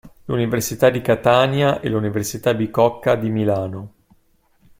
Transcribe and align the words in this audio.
L'Università 0.25 0.89
di 0.89 0.99
Catania 0.99 1.79
e 1.79 1.87
L'Università 1.87 2.55
Bicocca 2.55 3.13
di 3.13 3.29
Milano. 3.29 3.93